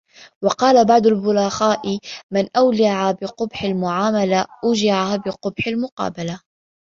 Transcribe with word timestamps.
وَقَالَ 0.43 0.85
بَعْضُ 0.85 1.07
الْبُلَغَاءِ 1.07 1.97
مَنْ 2.31 2.47
أُولِعَ 2.57 3.11
بِقُبْحِ 3.11 3.63
الْمُعَامَلَةِ 3.63 4.45
أُوجِعَ 4.63 5.15
بِقُبْحِ 5.15 5.67
الْمُقَابَلَةِ 5.67 6.39